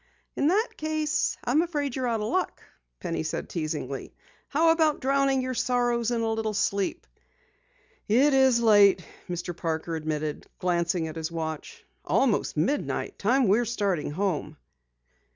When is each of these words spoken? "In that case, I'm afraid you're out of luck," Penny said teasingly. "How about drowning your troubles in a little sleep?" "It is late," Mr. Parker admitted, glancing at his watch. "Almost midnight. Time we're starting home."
"In 0.35 0.47
that 0.47 0.69
case, 0.77 1.37
I'm 1.45 1.61
afraid 1.61 1.95
you're 1.95 2.07
out 2.07 2.21
of 2.21 2.27
luck," 2.31 2.63
Penny 2.99 3.21
said 3.21 3.47
teasingly. 3.49 4.15
"How 4.47 4.71
about 4.71 4.99
drowning 4.99 5.43
your 5.43 5.53
troubles 5.53 6.09
in 6.09 6.21
a 6.21 6.33
little 6.33 6.55
sleep?" 6.55 7.05
"It 8.07 8.33
is 8.33 8.59
late," 8.59 9.05
Mr. 9.29 9.55
Parker 9.55 9.95
admitted, 9.95 10.47
glancing 10.57 11.07
at 11.07 11.17
his 11.17 11.31
watch. 11.31 11.85
"Almost 12.03 12.57
midnight. 12.57 13.19
Time 13.19 13.47
we're 13.47 13.63
starting 13.63 14.09
home." 14.09 14.57